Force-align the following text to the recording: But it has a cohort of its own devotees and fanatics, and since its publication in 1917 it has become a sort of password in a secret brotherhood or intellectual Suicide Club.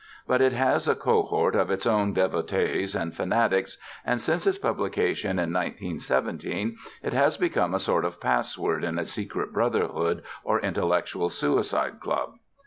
But 0.25 0.41
it 0.41 0.51
has 0.53 0.87
a 0.87 0.95
cohort 0.95 1.53
of 1.55 1.69
its 1.69 1.85
own 1.85 2.11
devotees 2.11 2.95
and 2.95 3.15
fanatics, 3.15 3.77
and 4.03 4.19
since 4.19 4.47
its 4.47 4.57
publication 4.57 5.37
in 5.37 5.53
1917 5.53 6.75
it 7.03 7.13
has 7.13 7.37
become 7.37 7.75
a 7.75 7.79
sort 7.79 8.03
of 8.03 8.19
password 8.19 8.83
in 8.83 8.97
a 8.97 9.05
secret 9.05 9.53
brotherhood 9.53 10.23
or 10.43 10.59
intellectual 10.59 11.29
Suicide 11.29 11.99
Club. 11.99 12.33